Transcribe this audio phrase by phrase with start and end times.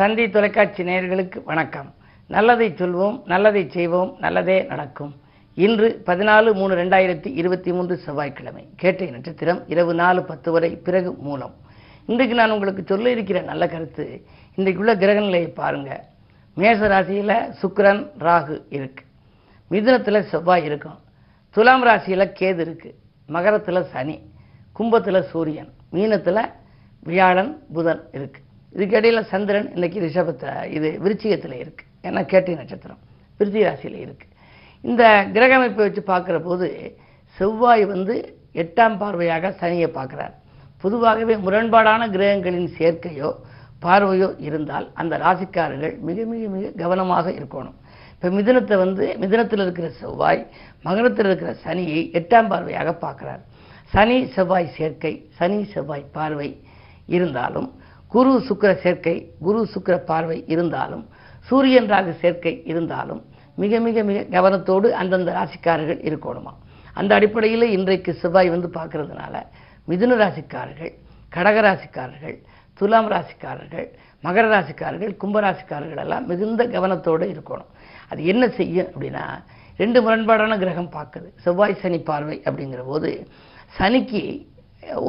[0.00, 1.88] தந்தி தொலைக்காட்சி நேயர்களுக்கு வணக்கம்.
[2.26, 5.14] நல்லதை சொல்வோம் நல்லதை செய்வோம் நல்லதே நடக்கும்.
[5.54, 8.64] இன்று பதினாலு மூணு ரெண்டாயிரத்தி இருபத்தி மூன்று செவ்வாய்க்கிழமை.
[8.76, 11.54] கேட்டை நட்சத்திரம் இரவு நாலு பத்து வரை பிறகு மூலம்.
[12.06, 14.24] இன்றைக்கு நான் உங்களுக்கு சொல்ல இருக்கிற நல்ல கருத்து
[14.56, 16.04] இன்றைக்குள்ள கிரக நிலையை பாருங்க.
[16.56, 19.04] மேச ராசியில் சுக்ரன் ராகு இருக்கு.
[19.70, 20.98] மிதுனத்தில் செவ்வாய் இருக்கும்.
[21.50, 22.94] துலாம் ராசியில் கேது இருக்கு.
[23.26, 24.18] மகரத்தில் சனி
[24.72, 26.44] கும்பத்தில் சூரியன் மீனத்தில்
[27.10, 31.84] வியாழன் புதன் இருக்குது இதுக்கு இடையில சந்திரன் இன்னைக்கு ரிஷபத்தை இது விருச்சிகத்தில் இருக்கு.
[32.06, 33.00] ஏன்னா கேட்டை நட்சத்திரம்
[33.40, 34.26] விருத்தி ராசியில இருக்கு.
[34.84, 35.02] இந்த
[35.34, 36.66] கிரக அமைப்பை வச்சு பார்க்குற போது
[37.38, 38.14] செவ்வாய் வந்து
[38.62, 40.34] எட்டாம் பார்வையாக சனியை பார்க்குறார்.
[40.82, 43.30] பொதுவாகவே முரண்பாடான கிரகங்களின் சேர்க்கையோ
[43.84, 47.76] பார்வையோ இருந்தால் அந்த ராசிக்காரர்கள் மிக மிக மிக கவனமாக இருக்கணும்.
[48.14, 50.40] இப்போ மிதனத்தை வந்து மிதனத்தில் இருக்கிற செவ்வாய்
[50.86, 53.42] மகனத்தில் இருக்கிற சனியை எட்டாம் பார்வையாக பார்க்குறார்.
[53.92, 56.48] சனி செவ்வாய் சேர்க்கை சனி செவ்வாய் பார்வை
[57.16, 57.68] இருந்தாலும்
[58.14, 59.16] குரு சுக்கர சேர்க்கை
[59.46, 61.04] குரு சுக்கர பார்வை இருந்தாலும்
[61.48, 63.20] சூரியன் ராகு சேர்க்கை இருந்தாலும்
[63.62, 66.52] மிக மிக மிக கவனத்தோடு அந்தந்த ராசிக்காரர்கள் இருக்கணுமா?
[66.94, 69.34] அந்த அடிப்படையில் இன்றைக்கு செவ்வாய் வந்து பார்க்கறதுனால
[69.88, 70.92] மிதுன ராசிக்காரர்கள்
[71.36, 72.36] கடக ராசிக்காரர்கள்
[72.78, 73.88] துலாம் ராசிக்காரர்கள்
[74.24, 77.70] மகர ராசிக்காரர்கள் கும்பராசிக்காரர்கள் எல்லாம் மிகுந்த கவனத்தோடு இருக்கணும்.
[78.10, 79.24] அது என்ன செய்யும் அப்படின்னா
[79.76, 81.28] ரெண்டு முரண்பாடான கிரகம் பார்க்குது.
[81.44, 83.10] செவ்வாய் சனி பார்வை அப்படிங்கிற போது
[83.78, 84.22] சனிக்கு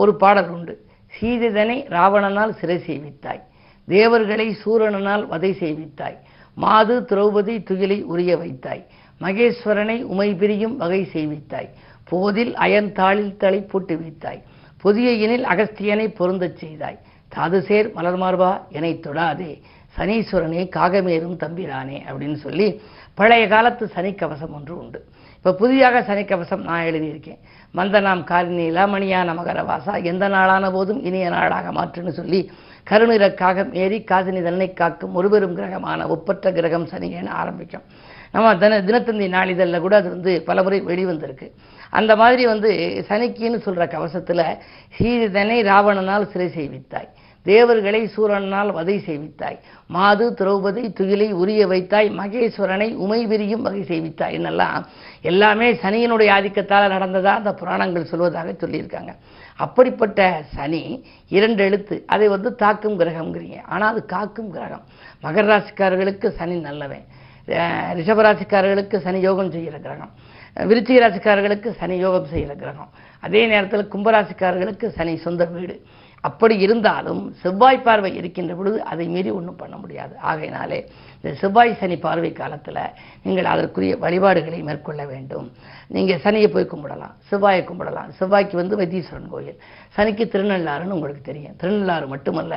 [0.02, 0.74] ஒரு பாடல் உண்டு.
[1.20, 3.42] சீதைதனை ராவணனால் சிறை செய்வித்தாய்.
[3.88, 6.18] தேவர்களை சூரணனால் வதை செய்வித்தாய்.
[6.56, 8.86] மாது திரௌபதி துகிலை உரிய வைத்தாய்.
[9.22, 11.70] மகேஸ்வரனை உமை பிரியும் வகை செய்வித்தாய்.
[12.04, 14.42] போதில் அயன்தாளில் தலை போட்டு வைத்தாய்.
[14.82, 17.00] புதிய எனில் அகஸ்தியனை பொருந்தச் செய்தாய்.
[17.36, 19.62] தாதுசேர் மலர்மார்பா எனை தொடாதே.
[19.98, 22.82] சனீஸ்வரனே காகமேறும் தம்பிரானே அப்படின்னு சொல்லி
[23.14, 25.06] பழைய காலத்து சனி கவசம் ஒன்று உண்டு.
[25.42, 27.38] இப்போ புதிதாக சனி கவசம் நான் எழுதியிருக்கேன்.
[27.78, 32.42] மந்தனாம் காரினி மணியான மகரவாசா எந்த நாளான போதும் இனிய நாளாக மாற்றுன்னு சொல்லி
[32.84, 33.26] கருநிற
[33.84, 37.86] ஏறி காசினி தன்னை காக்கும் ஒருபெரும் கிரகமான ஒப்பற்ற கிரகம் சனியன்னு ஆரம்பிக்கும்.
[38.32, 41.48] நம்ம தின தினத்தந்தி நாளிதழில் கூட அது வந்து பலமுறை வெளிவந்திருக்கு.
[41.90, 42.70] அந்த மாதிரி வந்து
[43.10, 44.46] சனிக்கின்னு சொல்கிற கவசத்தில்
[44.98, 47.10] சீதனை ராவணனால் சிறை செய்வித்தாய்.
[47.42, 49.58] தேவர்களை சூரனால் வதை செய்வித்தாய்.
[49.88, 52.10] மாது திரௌபதி துகிலை உரிய வைத்தாய்.
[52.10, 54.84] மகேஸ்வரனை உமை விரியும் வகை செய்வித்தாய் என்னெல்லாம்?
[55.22, 59.14] எல்லாமே சனியினுடைய ஆதிக்கத்தால் நடந்ததா அந்த புராணங்கள் சொல்வதாக சொல்லியிருக்காங்க.
[59.56, 62.04] அப்படிப்பட்ட சனி இரண்டு எழுத்து.
[62.08, 63.58] அதை வந்து தாக்கும் கிரகம்ங்கிறீங்க.
[63.66, 64.84] ஆனால் அது காக்கும் கிரகம்.
[65.24, 67.06] மகர ராசிக்காரர்களுக்கு சனி நல்லவன்.
[68.00, 70.12] ரிஷபராசிக்காரர்களுக்கு சனி யோகம் செய்கிற கிரகம்.
[70.70, 72.90] விருச்சிக ராசிக்காரர்களுக்கு சனி யோகம் செய்கிற கிரகம்.
[73.20, 75.76] அதே நேரத்தில் கும்பராசிக்காரர்களுக்கு சனி சொந்த வீடு.
[76.28, 80.14] அப்படி இருந்தாலும் செவ்வாய் பார்வை இருக்கின்ற பொழுது அதை மீறி ஒன்றும் பண்ண முடியாது.
[80.32, 80.80] ஆகையினாலே
[81.22, 82.80] இந்த செவ்வாய் சனி பார்வை காலத்தில்
[83.24, 85.48] நீங்கள் அதற்குரிய வழிபாடுகளை மேற்கொள்ள வேண்டும்.
[85.96, 88.12] நீங்கள் சனியை போய் கும்பிடலாம் செவ்வாயை கும்பிடலாம்.
[88.20, 89.60] செவ்வாய்க்கு வந்து வைத்தீஸ்வரன் கோயில்.
[89.98, 91.58] சனிக்கு திருநள்ளாறுன்னு உங்களுக்கு தெரியும்.
[91.64, 92.56] திருநள்ளாறு மட்டுமல்ல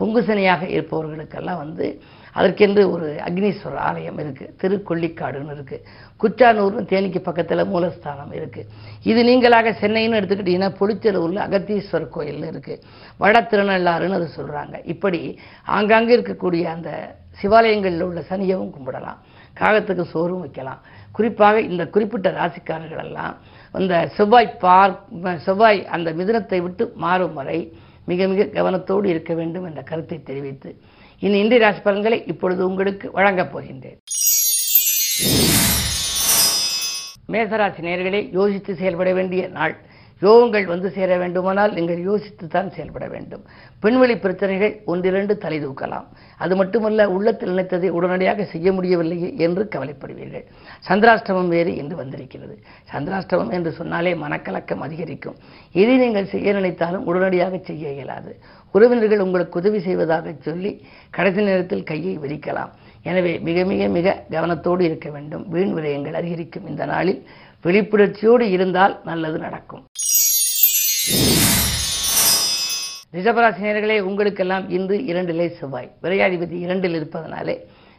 [0.00, 1.86] பொங்கு சனியாக இருப்பவர்களுக்கெல்லாம் வந்து
[2.34, 5.84] அதற்கென்று ஒரு அக்னீஸ்வரர் ஆலயம் இருக்குது திருக்கொள்ளிக்காடுன்னு இருக்குது
[6.20, 8.68] குச்சானூர்னு தேனிக்கு பக்கத்தில் மூலஸ்தானம் இருக்குது
[9.10, 12.82] இது நீங்களாக சென்னைன்னு எடுத்துக்கிட்டீங்கன்னா புளிச்சலூரில் அகத்தீஸ்வரர் கோயில்னு இருக்குது
[13.22, 15.20] வட திருநள்ளாறுன்னு அது சொல்கிறாங்க இப்படி
[15.76, 16.90] ஆங்காங்கே இருக்கக்கூடிய அந்த
[17.40, 19.20] சிவாலயங்களில் உள்ள சனியவும் கும்பிடலாம்.
[19.60, 20.82] காகத்துக்கு சோறும் வைக்கலாம்.
[21.16, 23.34] குறிப்பாக இந்த குறிப்பிட்ட ராசிக்காரர்கள் எல்லாம்
[23.74, 24.94] அந்த செவ்வாய் பார்
[25.46, 27.58] செவ்வாய் அந்த மிதுனத்தை விட்டு மாறும் வரை
[28.10, 30.70] மிக மிக கவனத்தோடு இருக்க வேண்டும் என்ற கருத்தை தெரிவித்து
[31.18, 33.98] இனி இந்திய ராசி பலன்களை இப்பொழுது உங்களுக்கு வழங்கப் போகின்றேன்.
[37.32, 39.76] மேசராசி நேர்களை யோசித்து செயல்பட வேண்டிய நாள்.
[40.24, 43.42] யோகங்கள் வந்து சேர வேண்டுமானால் நீங்கள் யோசித்து தான் செயல்பட வேண்டும்.
[43.84, 46.06] பெண்வெளி பிரச்சனைகள் ஒன்றிரண்டு தலை தூக்கலாம்.
[46.44, 50.46] அது மட்டுமல்ல உள்ளத்தில் நினைத்ததை உடனடியாக செய்ய முடியவில்லையே என்று கவலைப்படுவீர்கள்.
[50.88, 52.56] சந்திராஷ்டமம் வேறு என்று வந்திருக்கிறது.
[52.92, 55.38] சந்திராஷ்டமம் என்று சொன்னாலே மனக்கலக்கம் அதிகரிக்கும்.
[55.82, 58.32] எதை நீங்கள் செய்ய நினைத்தாலும் உடனடியாக செய்ய இயலாது.
[58.74, 60.72] உறவினர்கள் உங்களுக்கு உதவி செய்வதாக சொல்லி
[61.16, 62.72] கடைசி நேரத்தில் கையை விரிக்கலாம்.
[63.10, 65.42] எனவே மிக மிக மிக கவனத்தோடு இருக்க வேண்டும்.
[65.54, 66.68] வீண் விரயங்கள் அதிகரிக்கும்.
[66.72, 67.20] இந்த நாளில்
[67.64, 69.84] விழிப்புணர்ச்சியோடு இருந்தால் நல்லது நடக்கும்.
[73.16, 75.90] ரிஷபராசினியர்களே உங்களுக்கெல்லாம் இன்று இரண்டிலே செவ்வாய்.
[76.02, 77.54] விரையாதிபதி இரண்டில் இருப்பதனாலே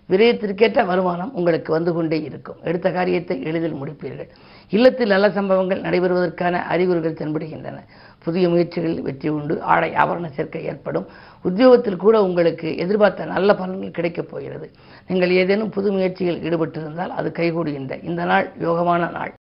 [0.09, 2.57] விரயத்திற்கேற்ற வருமானம் உங்களுக்கு வந்து கொண்டே இருக்கும்.
[2.63, 4.29] எடுத்த காரியத்தை எளிதில் முடிப்பீர்கள்.
[4.69, 7.77] இல்லத்தில் நல்ல சம்பவங்கள் நடைபெறுவதற்கான அறிகுறிகள் தென்படுகின்றன.
[8.25, 9.55] புதிய முயற்சிகளில் வெற்றி உண்டு.
[9.73, 11.07] ஆடை ஆபரண சேர்க்கை ஏற்படும்.
[11.47, 14.67] உத்தியோகத்தில் கூட உங்களுக்கு எதிர்பார்த்த நல்ல பலன்கள் கிடைக்கப் போகிறது.
[15.09, 19.33] நீங்கள் ஏதேனும் புது முயற்சியில் ஈடுபட்டிருந்தால் அது கைகூடுகின்ற இந்த நாள் யோகமான நாள்.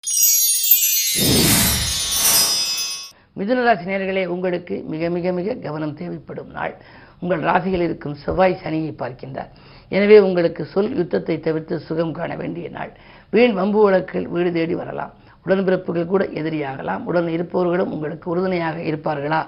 [3.38, 6.74] மிதுனராசி நேர்களே உங்களுக்கு மிக மிக மிக கவனம் தேவைப்படும் நாள்.
[7.22, 9.50] உங்கள் ராசியில் இருக்கும் செவ்வாய் சனியை பார்க்கின்றார்.
[9.96, 12.92] எனவே உங்களுக்கு சொல் யுத்தத்தை தவிர்த்து சுகம் காண வேண்டிய நாள்.
[13.34, 15.12] வீண் வம்பு வழக்கில் வீடு தேடி வரலாம்.
[15.46, 17.02] உடன்பிறப்புகள் கூட எதிரியாகலாம்.
[17.10, 19.40] உடன் இருப்பவர்களும் உங்களுக்கு உறுதுணையாக இருப்பார்களா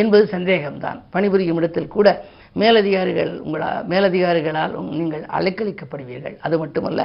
[0.00, 0.98] என்பது சந்தேகம்தான்.
[1.14, 2.08] பணிபுரியும் இடத்தில் கூட
[2.60, 6.36] மேலதிகாரிகள் உங்களா மேலதிகாரிகளால் நீங்கள் அலைக்கழிக்கப்படுவீர்கள்.
[6.46, 7.00] அது மட்டுமல்ல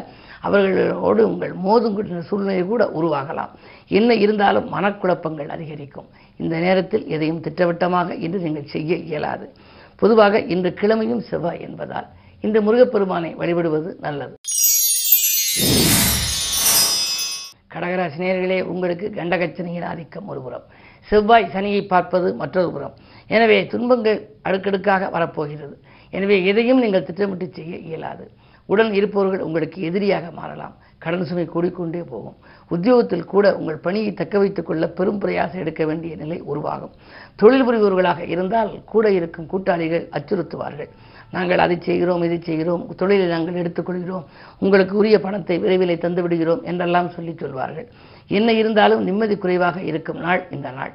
[0.47, 3.51] அவர்களோடு உங்கள் மோதும் சூழ்நிலை கூட உருவாகலாம்.
[3.99, 6.09] என்ன இருந்தாலும் மனக்குழப்பங்கள் அதிகரிக்கும்.
[6.43, 9.47] இந்த நேரத்தில் எதையும் திட்டவட்டமாக இன்று நீங்கள் செய்ய இயலாது.
[10.01, 12.07] பொதுவாக இன்று கிழமையும் செவ்வாய் என்பதால்
[12.45, 14.35] இந்த முருகப்பெருமானை வழிபடுவது நல்லது.
[17.75, 20.65] கடகராசி நேர்களே உங்களுக்கு கண்டகச்சனையின் ஆதிக்கம் ஒரு புறம்.
[21.09, 22.93] செவ்வாய் சனியை பார்ப்பது மற்றொரு புறம்.
[23.27, 25.75] எனவே துன்பங்கள் அடுக்கடுக்காக வரப்போகிறது.
[26.09, 28.25] எனவே எதையும் நீங்கள் திட்டமிட்டு செய்ய இயலாது.
[28.65, 30.75] உடன் இருப்பவர்கள் உங்களுக்கு எதிரியாக மாறலாம்.
[31.03, 32.37] கடன் சுமை கூடிக்கொண்டே போகும்.
[32.75, 36.93] உத்தியோகத்தில் கூட உங்கள் பணியை தக்க வைத்துக் கொள்ள பெரும் பிரயாசம் எடுக்க வேண்டிய நிலை உருவாகும்.
[37.35, 40.89] தொழில் புரிபவர்களாக இருந்தால் கூட இருக்கும் கூட்டாளிகள் அச்சுறுத்துவார்கள்.
[41.31, 44.25] நாங்கள் அதை செய்கிறோம் இதை செய்கிறோம் தொழிலை நாங்கள் எடுத்துக்கொள்கிறோம்
[44.59, 47.87] உங்களுக்கு உரிய பணத்தை விரைவிலே தந்து விடுகிறோம் என்றெல்லாம் சொல்லி சொல்வார்கள்.
[48.27, 50.93] என்ன இருந்தாலும் நிம்மதி குறைவாக இருக்கும் நாள் இந்த நாள்.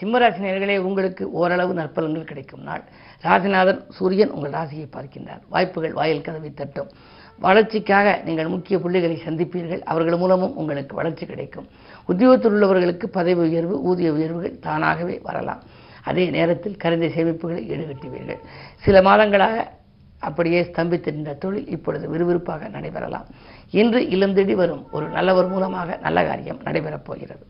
[0.00, 2.82] சிம்மராசி உங்களுக்கு ஓரளவு நற்பலன்கள் கிடைக்கும் நாள்.
[3.24, 5.42] ராசிநாதன் சூரியன் உங்கள் ராசியை பார்க்கின்றார்.
[5.48, 6.90] வாய்ப்புகள் வாயில் கதவை தட்டும்.
[7.38, 9.82] வளர்ச்சிக்காக நீங்கள் முக்கிய புள்ளிகளை சந்திப்பீர்கள்.
[9.82, 11.66] அவர்கள் மூலமும் உங்களுக்கு வளர்ச்சி கிடைக்கும்.
[12.06, 15.62] உத்தியோகத்தில் உள்ளவர்களுக்கு பதவி உயர்வு ஊதிய உயர்வுகள் தானாகவே வரலாம்.
[16.06, 18.40] அதே நேரத்தில் கரைந்த சேமிப்புகளை ஈடுகட்டுவீர்கள்.
[18.76, 19.66] சில மாதங்களாக
[20.18, 23.26] அப்படியே ஸ்தம்பித்திருந்த தொழில் இப்பொழுது விறுவிறுப்பாக நடைபெறலாம்.
[23.70, 24.82] இன்று இல்லம் தேடி வரும்.
[24.92, 27.44] ஒரு நல்லவர் மூலமாக நல்ல காரியம் நடைபெறப் போகிறது.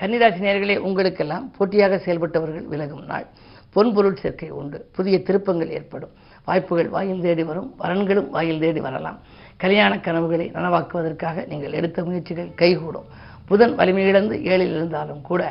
[0.00, 3.26] கன்னிராசி நேர்களே உங்களுக்கெல்லாம் போட்டியாக செயல்பட்டவர்கள் விலகும் நாள்.
[3.74, 4.78] பொன்பொருள் சேர்க்கை உண்டு.
[4.96, 6.12] புதிய திருப்பங்கள் ஏற்படும்.
[6.44, 7.74] வாய்ப்புகள் வாயில் தேடி வரும்.
[7.82, 9.18] வரன்களும் வாயில் தேடி வரலாம்.
[9.56, 13.08] கல்யாண கனவுகளை நனவாக்குவதற்காக நீங்கள் எடுத்த முயற்சிகள் கைகூடும்.
[13.50, 15.42] புதன் வலிமையிழந்து ஏழில் இருந்தாலும் கூட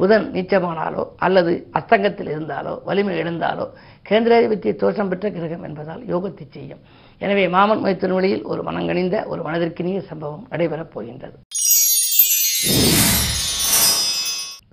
[0.00, 3.66] புதன் நீச்சமானாலோ அல்லது அஸ்தங்கத்தில் இருந்தாலோ வலிமை இழந்தாலோ
[4.08, 6.82] கேந்திராதிபத்திய தோஷம் பெற்ற கிரகம் என்பதால் யோகத்தை செய்யும்.
[7.20, 11.36] எனவே மாமன் மைத்தின் வழியில் ஒரு மனங்கணிந்த ஒரு மனதிற்கினிய சம்பவம் நடைபெறப் போகின்றது.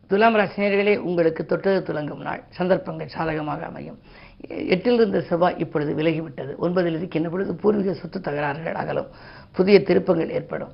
[0.10, 2.44] துலாம் ராசினியர்களே உங்களுக்கு தொட்டது துலங்கும் நாள்.
[2.50, 3.98] சந்தர்ப்பங்கள் சாதகமாக அமையும்.
[4.74, 6.52] எட்டிலிருந்த செவ்வாய் இப்பொழுது விலகிவிட்டது.
[6.62, 7.52] ஒன்பதில் இருக்கின்ற பொழுது?
[7.56, 9.10] பூர்வீக சொத்து தகராறுகள் அகலும்.
[9.52, 10.72] புதிய திருப்பங்கள் ஏற்படும்.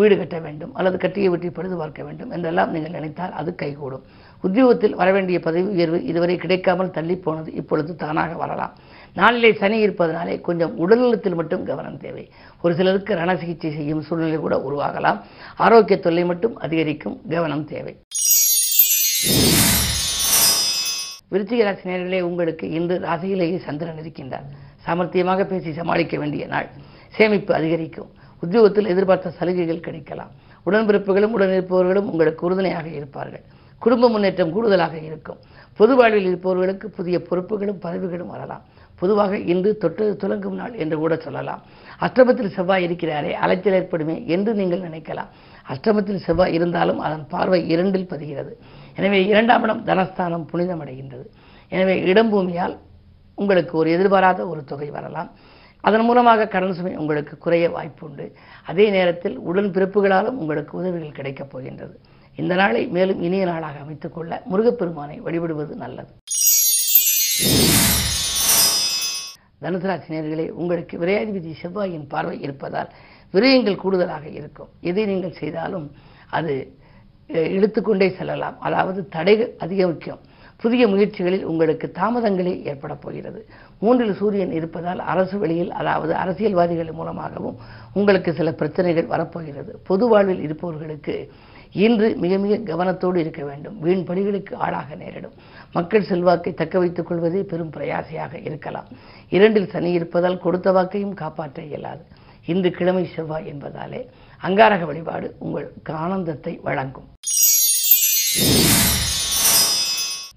[0.00, 4.04] வீடு கட்ட வேண்டும் அல்லது கட்டிய வீட்டை பழுது பார்க்க வேண்டும் என்றெல்லாம் நீங்கள் நினைத்தால் அது கைகூடும்.
[4.42, 8.74] உத்தியோகத்தில் வரவேண்டிய பதவி உயர்வு இதுவரை கிடைக்காமல் தள்ளி போனது இப்பொழுது தானாக வரலாம்.
[9.14, 12.30] நாளிலே சனி இருப்பதனாலே கொஞ்சம் உடல்நலத்தில் மட்டும் கவனம் தேவை.
[12.62, 15.20] ஒரு சிலருக்கு ரண சிகிச்சை செய்யும் சூழ்நிலை கூட உருவாகலாம்.
[15.56, 17.94] ஆரோக்கிய தொல்லை மட்டும் அதிகரிக்கும் கவனம் தேவை.
[21.32, 24.46] விருச்சிக ராசி நேயர்களே உங்களுக்கு இன்று ராசியிலேயே சந்திரன் இருக்கின்றார்.
[24.86, 26.68] சாமர்த்தியமாக பேசி சமாளிக்க வேண்டிய நாள்.
[27.16, 28.10] சேமிப்பு அதிகரிக்கும்.
[28.42, 30.30] உத்தியோகத்தில் எதிர்பார்த்த சலுகைகள் கிடைக்கலாம்.
[30.66, 33.44] உடன்பிறப்புகளும் உடனிருப்பவர்களும் உங்களுக்கு உறுதுணையாக இருப்பார்கள்.
[33.78, 35.38] குடும்ப முன்னேற்றம் கூடுதலாக இருக்கும்.
[35.76, 38.64] பொது வாழ்வில் இருப்பவர்களுக்கு புதிய பொறுப்புகளும் பதவிகளும் வரலாம்.
[38.98, 41.62] பொதுவாக இன்று தொட்டு துலங்கும் நாள் என்று கூட சொல்லலாம்.
[42.00, 45.30] அஷ்டமத்தில் செவ்வாய் இருக்கிறாரே அலைச்சல் ஏற்படுமே என்று நீங்கள் நினைக்கலாம்.
[45.72, 48.52] அஷ்டமத்தில் செவ்வாய் இருந்தாலும் அதன் பார்வை இரண்டில் பதிகிறது.
[48.96, 51.26] எனவே இரண்டாம் இடம் தனஸ்தானம் புனிதமடைகின்றது.
[51.68, 52.78] எனவே இடம் பூமியால்
[53.34, 55.30] உங்களுக்கு ஒரு எதிர்பாராத ஒரு தொகை வரலாம்.
[55.80, 58.32] அதன் மூலமாக கடன் சுமை உங்களுக்கு குறைய வாய்ப்புண்டு.
[58.66, 62.00] அதே நேரத்தில் உடன் பிறப்புகளாலும் உங்களுக்கு உதவிகள் கிடைக்கப் போகின்றது.
[62.36, 66.12] இந்த நாளை மேலும் இனிய நாளாக அமைத்துக் கொள்ள முருகப்பெருமானை வழிபடுவது நல்லது.
[69.62, 72.90] தனுசராசி நேர்களே உங்களுக்கு விரையாதிபதி செவ்வாயின் பார்வை இருப்பதால்
[73.32, 74.68] விரயங்கள் கூடுதலாக இருக்கும்.
[74.80, 75.92] எதை நீங்கள் செய்தாலும்
[76.30, 76.76] அது
[77.32, 78.60] இழுத்துக்கொண்டே செல்லலாம்.
[78.60, 80.18] அதாவது தடைகள் அதிகரிக்கும்.
[80.56, 83.46] புதிய முயற்சிகளில் உங்களுக்கு தாமதங்களே ஏற்பட போகிறது.
[83.78, 87.56] மூன்றில் சூரியன் இருப்பதால் அரசு வெளியில் அதாவது அரசியல்வாதிகள் மூலமாகவும்
[87.92, 89.78] உங்களுக்கு சில பிரச்சனைகள் வரப்போகிறது.
[89.84, 91.32] பொது வாழ்வில் இருப்பவர்களுக்கு
[91.72, 93.78] இன்று மிக மிக கவனத்தோடு இருக்க வேண்டும்.
[93.78, 95.32] வீண் பணிகளுக்கு ஆளாக நேரிடும்.
[95.72, 98.88] மக்கள் செல்வாக்கை தக்க வைத்துக் கொள்வதே பெரும் பிரயாசையாக இருக்கலாம்.
[99.28, 102.04] இரண்டில் சனி இருப்பதால் கொடுத்த வாக்கையும் காப்பாற்ற இயலாது.
[102.46, 104.06] இன்று கிழமை செவ்வாய் என்பதாலே
[104.46, 107.08] அங்காரக வழிபாடு உங்களுக்கு ஆனந்தத்தை வழங்கும்.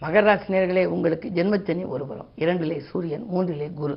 [0.01, 3.95] மகர ராசி நேயர்களே உங்களுக்கு ஜென்மச்சனி ஒருபுறம் இரண்டிலே சூரியன் மூன்றிலே குரு.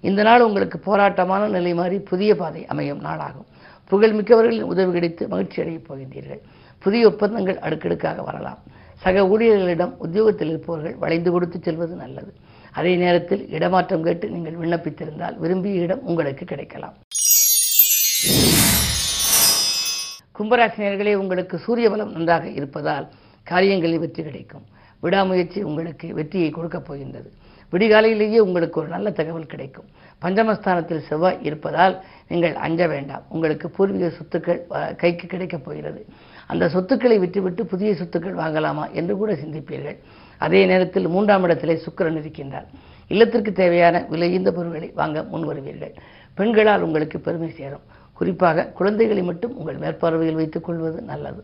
[0.00, 3.48] இந்த நாள் உங்களுக்கு போராட்டமான நிலை மாறி புதிய பாதை அமையும் நாளாகும்.
[3.90, 6.42] புகழ்மிக்கவர்களின் உதவி கிடைத்து மகிழ்ச்சி அடையப் போகின்றீர்கள்.
[6.78, 8.62] புதிய ஒப்பந்தங்கள் அடுக்கடுக்காக வரலாம்.
[8.94, 12.32] சக ஊழியர்களிடம் உத்தியோகத்தில் இருப்பவர்கள் வளைந்து கொடுத்து செல்வது நல்லது.
[12.72, 16.96] அதே நேரத்தில் இடமாற்றம் கேட்டு நீங்கள் விண்ணப்பித்திருந்தால் விரும்பிய இடம் உங்களுக்கு கிடைக்கலாம்.
[20.38, 23.06] கும்பராசினியர்களே உங்களுக்கு சூரிய பலம் நன்றாக இருப்பதால்
[23.42, 24.64] காரியங்களில் வெற்றி கிடைக்கும்.
[25.00, 27.28] விடாமுயற்சி உங்களுக்கு வெற்றியை கொடுக்கப் போகின்றது.
[27.72, 29.88] விடிகாலையிலேயே உங்களுக்கு ஒரு நல்ல தகவல் கிடைக்கும்.
[30.22, 31.94] பஞ்சமஸ்தானத்தில் செவ்வாய் இருப்பதால்
[32.28, 33.24] நீங்கள் அஞ்ச வேண்டாம்.
[33.28, 34.60] உங்களுக்கு பூர்வீக சொத்துக்கள்
[34.96, 36.06] கைக்கு கிடைக்கப் போகிறது.
[36.46, 39.98] அந்த சொத்துக்களை விட்டுவிட்டு புதிய சொத்துக்கள் வாங்கலாமா என்று கூட சிந்திப்பீர்கள்.
[40.38, 42.68] அதே நேரத்தில் மூன்றாம் இடத்திலே சுக்கிரன் இருக்கின்றார்.
[43.08, 45.94] இல்லத்திற்கு தேவையான விலையுந்த பொருட்களை வாங்க முன் வருவீர்கள்
[46.34, 47.86] பெண்களால் உங்களுக்கு பெருமை சேரும்.
[48.18, 51.40] குறிப்பாக குழந்தைகளை மட்டும் உங்கள் மேற்பார்வையில் வைத்துக் கொள்வது நல்லது.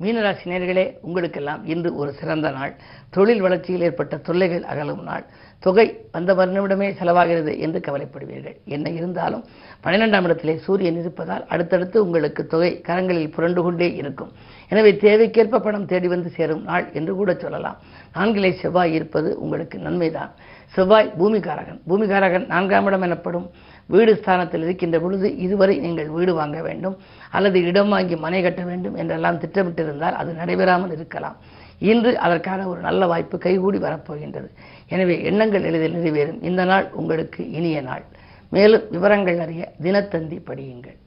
[0.00, 2.72] மீனராசி நேர்களே உங்களுக்கெல்லாம் இன்று ஒரு சிறந்த நாள்.
[3.14, 5.24] தொழில் வளர்ச்சியில் ஏற்பட்ட தொல்லைகள் அகலும் நாள்.
[5.64, 5.84] தொகை
[6.14, 8.56] வந்த வருடமே செலவாகிறது என்று கவலைப்படுவீர்கள்.
[8.74, 9.44] என்ன இருந்தாலும்
[9.84, 14.34] பன்னிரெண்டாம் இடத்திலே சூரியன் இருப்பதால் அடுத்தடுத்து உங்களுக்கு தொகை கரங்களில் புரண்டு கொண்டே இருக்கும்.
[14.72, 17.78] எனவே தேவைக்கேற்ப பணம் தேடி வந்து சேரும் நாள் என்று கூட சொல்லலாம்.
[18.16, 20.34] நான்கிலே செவ்வாய் இருப்பது உங்களுக்கு நன்மைதான்.
[20.74, 23.46] செவ்வாய் பூமிகாரகன் பூமிகாரகன் நான்காம் இடம் எனப்படும்
[23.94, 26.96] வீடு ஸ்தானத்தில் இருக்கின்ற பொழுது இதுவரை நீங்கள் வீடு வாங்க வேண்டும்.
[27.36, 31.36] அல்லது இடம் வாங்கி மனை கட்ட வேண்டும் என்றெல்லாம் திட்டமிட்டிருந்தால் அது நடைபெறாமல் இருக்கலாம்.
[31.90, 34.48] இன்று அதற்கான ஒரு நல்ல வாய்ப்பு கைகூடி வரப்போகின்றது.
[34.94, 36.42] எனவே எண்ணங்கள் எளிதில் நிறைவேறும்.
[36.42, 38.04] இந்த நாள் உங்களுக்கு இனிய நாள்.
[38.52, 40.98] மேலும் விவரங்கள் அறிய தினத்தந்தி படியுங்கள்.